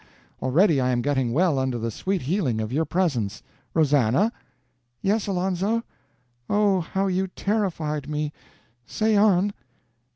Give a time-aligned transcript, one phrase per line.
[0.41, 3.43] Already I am getting well under the sweet healing of your presence.
[3.75, 4.31] Rosannah?"
[4.99, 5.83] "Yes, Alonzo?
[6.49, 8.33] Oh, how you terrified me!
[8.87, 9.53] Say on."